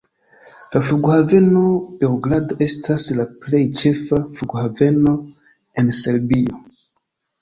La 0.75 0.79
Flughaveno 0.85 1.65
Beogrado 1.99 2.57
estas 2.67 3.05
la 3.19 3.27
plej 3.43 3.61
ĉefa 3.83 4.21
flughaveno 4.41 5.15
en 5.83 5.97
Serbio. 6.03 6.63